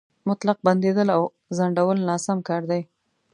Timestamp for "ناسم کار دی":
2.09-2.81